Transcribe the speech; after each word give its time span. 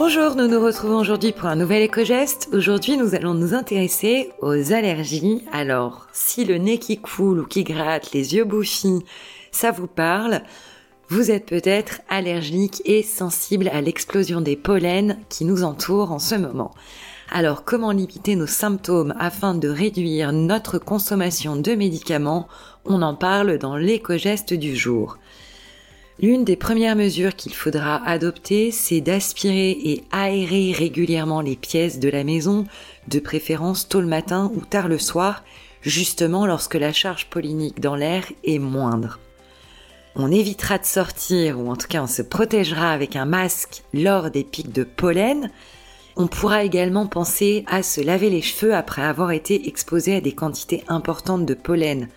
Bonjour, 0.00 0.34
nous 0.34 0.48
nous 0.48 0.64
retrouvons 0.64 0.96
aujourd'hui 0.96 1.32
pour 1.32 1.44
un 1.44 1.56
nouvel 1.56 1.82
éco-geste. 1.82 2.48
Aujourd'hui, 2.54 2.96
nous 2.96 3.14
allons 3.14 3.34
nous 3.34 3.52
intéresser 3.52 4.30
aux 4.40 4.72
allergies. 4.72 5.44
Alors, 5.52 6.06
si 6.14 6.46
le 6.46 6.56
nez 6.56 6.78
qui 6.78 6.96
coule 6.96 7.40
ou 7.40 7.44
qui 7.44 7.64
gratte, 7.64 8.12
les 8.12 8.34
yeux 8.34 8.46
bouffis, 8.46 9.04
ça 9.52 9.72
vous 9.72 9.86
parle, 9.86 10.40
vous 11.10 11.30
êtes 11.30 11.44
peut-être 11.44 12.00
allergique 12.08 12.80
et 12.86 13.02
sensible 13.02 13.68
à 13.74 13.82
l'explosion 13.82 14.40
des 14.40 14.56
pollens 14.56 15.18
qui 15.28 15.44
nous 15.44 15.64
entourent 15.64 16.12
en 16.12 16.18
ce 16.18 16.34
moment. 16.34 16.70
Alors, 17.30 17.64
comment 17.64 17.90
limiter 17.90 18.36
nos 18.36 18.46
symptômes 18.46 19.14
afin 19.18 19.54
de 19.54 19.68
réduire 19.68 20.32
notre 20.32 20.78
consommation 20.78 21.56
de 21.56 21.74
médicaments? 21.74 22.48
On 22.86 23.02
en 23.02 23.14
parle 23.14 23.58
dans 23.58 23.76
l'éco-geste 23.76 24.54
du 24.54 24.74
jour. 24.74 25.18
L'une 26.22 26.44
des 26.44 26.56
premières 26.56 26.96
mesures 26.96 27.34
qu'il 27.34 27.54
faudra 27.54 28.06
adopter, 28.06 28.72
c'est 28.72 29.00
d'aspirer 29.00 29.70
et 29.70 30.04
aérer 30.12 30.72
régulièrement 30.72 31.40
les 31.40 31.56
pièces 31.56 31.98
de 31.98 32.10
la 32.10 32.24
maison, 32.24 32.66
de 33.08 33.20
préférence 33.20 33.88
tôt 33.88 34.02
le 34.02 34.06
matin 34.06 34.52
ou 34.54 34.60
tard 34.60 34.88
le 34.88 34.98
soir, 34.98 35.42
justement 35.80 36.44
lorsque 36.44 36.74
la 36.74 36.92
charge 36.92 37.30
pollinique 37.30 37.80
dans 37.80 37.96
l'air 37.96 38.24
est 38.44 38.58
moindre. 38.58 39.18
On 40.14 40.30
évitera 40.30 40.76
de 40.76 40.84
sortir, 40.84 41.58
ou 41.58 41.70
en 41.70 41.76
tout 41.76 41.88
cas 41.88 42.02
on 42.02 42.06
se 42.06 42.20
protégera 42.20 42.92
avec 42.92 43.16
un 43.16 43.24
masque 43.24 43.82
lors 43.94 44.30
des 44.30 44.44
pics 44.44 44.72
de 44.72 44.84
pollen. 44.84 45.50
On 46.16 46.26
pourra 46.26 46.64
également 46.64 47.06
penser 47.06 47.64
à 47.66 47.82
se 47.82 48.02
laver 48.02 48.28
les 48.28 48.42
cheveux 48.42 48.74
après 48.74 49.00
avoir 49.00 49.30
été 49.30 49.68
exposé 49.68 50.16
à 50.16 50.20
des 50.20 50.32
quantités 50.32 50.84
importantes 50.86 51.46
de 51.46 51.54
pollen 51.54 52.08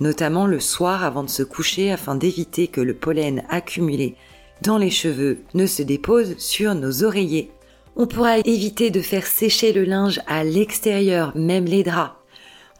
notamment 0.00 0.46
le 0.46 0.60
soir 0.60 1.04
avant 1.04 1.24
de 1.24 1.30
se 1.30 1.42
coucher 1.42 1.90
afin 1.90 2.14
d'éviter 2.14 2.68
que 2.68 2.80
le 2.80 2.94
pollen 2.94 3.44
accumulé 3.48 4.16
dans 4.62 4.78
les 4.78 4.90
cheveux 4.90 5.38
ne 5.54 5.66
se 5.66 5.82
dépose 5.82 6.36
sur 6.38 6.74
nos 6.74 7.04
oreillers. 7.04 7.50
On 7.96 8.06
pourra 8.06 8.38
éviter 8.38 8.90
de 8.90 9.00
faire 9.00 9.26
sécher 9.26 9.72
le 9.72 9.84
linge 9.84 10.20
à 10.26 10.44
l'extérieur, 10.44 11.32
même 11.36 11.64
les 11.64 11.82
draps. 11.82 12.14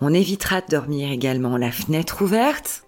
On 0.01 0.15
évitera 0.15 0.61
de 0.61 0.69
dormir 0.71 1.11
également 1.11 1.57
la 1.57 1.73
fenêtre 1.73 2.23
ouverte. 2.23 2.85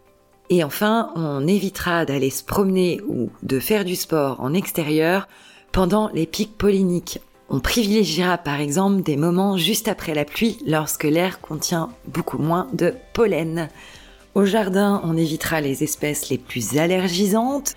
Et 0.49 0.63
enfin, 0.65 1.13
on 1.17 1.47
évitera 1.47 2.05
d'aller 2.05 2.31
se 2.31 2.45
promener 2.45 3.01
ou 3.09 3.31
de 3.43 3.59
faire 3.59 3.85
du 3.85 3.97
sport 3.97 4.41
en 4.41 4.55
extérieur 4.55 5.29
pendant 5.73 6.09
les 6.13 6.27
pics 6.27 6.57
polliniques. 6.57 7.21
On 7.49 7.59
privilégiera 7.59 8.39
par 8.39 8.61
exemple 8.61 9.03
des 9.03 9.17
moments 9.17 9.57
juste 9.57 9.89
après 9.89 10.15
la 10.15 10.25
pluie 10.25 10.59
lorsque 10.67 11.05
l'air 11.05 11.41
contient 11.41 11.91
beaucoup 12.07 12.39
moins 12.39 12.69
de 12.73 12.95
pollen. 13.13 13.69
Au 14.37 14.45
jardin, 14.45 15.01
on 15.05 15.17
évitera 15.17 15.61
les 15.61 15.83
espèces 15.83 16.29
les 16.31 16.39
plus 16.39 16.79
allergisantes, 16.79 17.75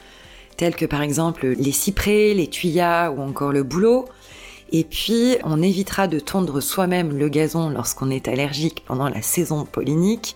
telles 0.55 0.75
que 0.75 0.85
par 0.85 1.01
exemple 1.01 1.47
les 1.47 1.71
cyprès, 1.71 2.35
les 2.35 2.47
tuyas 2.47 3.09
ou 3.09 3.21
encore 3.21 3.51
le 3.51 3.63
bouleau. 3.63 4.05
Et 4.71 4.83
puis, 4.83 5.37
on 5.43 5.63
évitera 5.63 6.07
de 6.07 6.19
tondre 6.19 6.61
soi-même 6.61 7.17
le 7.17 7.27
gazon 7.27 7.69
lorsqu'on 7.69 8.11
est 8.11 8.27
allergique 8.27 8.83
pendant 8.85 9.09
la 9.09 9.23
saison 9.23 9.65
pollinique. 9.65 10.35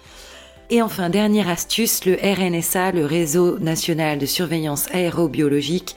Et 0.72 0.82
enfin, 0.82 1.10
dernière 1.10 1.50
astuce, 1.50 2.04
le 2.06 2.16
RNSA, 2.16 2.92
le 2.92 3.06
réseau 3.06 3.60
national 3.60 4.18
de 4.18 4.26
surveillance 4.26 4.90
aérobiologique, 4.92 5.96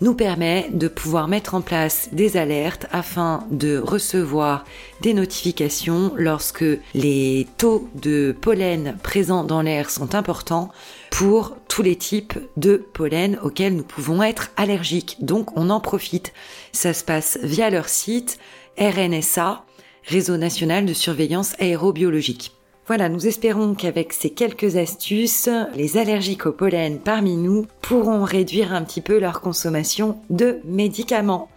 nous 0.00 0.14
permet 0.14 0.70
de 0.72 0.88
pouvoir 0.88 1.28
mettre 1.28 1.54
en 1.54 1.60
place 1.60 2.08
des 2.12 2.36
alertes 2.36 2.86
afin 2.90 3.44
de 3.50 3.78
recevoir 3.78 4.64
des 5.00 5.14
notifications 5.14 6.12
lorsque 6.16 6.64
les 6.94 7.46
taux 7.58 7.88
de 7.94 8.34
pollen 8.40 8.96
présents 9.02 9.44
dans 9.44 9.62
l'air 9.62 9.90
sont 9.90 10.14
importants 10.14 10.70
pour 11.10 11.56
tous 11.68 11.82
les 11.82 11.96
types 11.96 12.38
de 12.56 12.76
pollen 12.76 13.38
auxquels 13.42 13.76
nous 13.76 13.84
pouvons 13.84 14.22
être 14.22 14.50
allergiques. 14.56 15.16
Donc 15.20 15.56
on 15.56 15.70
en 15.70 15.80
profite. 15.80 16.32
Ça 16.72 16.94
se 16.94 17.04
passe 17.04 17.38
via 17.42 17.70
leur 17.70 17.88
site 17.88 18.38
RNSA, 18.78 19.64
Réseau 20.06 20.38
national 20.38 20.86
de 20.86 20.94
surveillance 20.94 21.54
aérobiologique. 21.60 22.52
Voilà, 22.90 23.08
nous 23.08 23.28
espérons 23.28 23.74
qu'avec 23.74 24.12
ces 24.12 24.30
quelques 24.30 24.74
astuces, 24.74 25.48
les 25.76 25.96
allergiques 25.96 26.46
au 26.46 26.50
pollen 26.50 26.98
parmi 26.98 27.36
nous 27.36 27.66
pourront 27.82 28.24
réduire 28.24 28.74
un 28.74 28.82
petit 28.82 29.00
peu 29.00 29.20
leur 29.20 29.40
consommation 29.40 30.18
de 30.28 30.58
médicaments. 30.64 31.48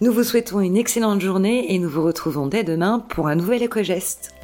Nous 0.00 0.12
vous 0.12 0.24
souhaitons 0.24 0.58
une 0.60 0.76
excellente 0.76 1.20
journée 1.20 1.72
et 1.72 1.78
nous 1.78 1.88
vous 1.88 2.02
retrouvons 2.02 2.48
dès 2.48 2.64
demain 2.64 2.98
pour 3.08 3.28
un 3.28 3.36
nouvel 3.36 3.62
éco-geste. 3.62 4.34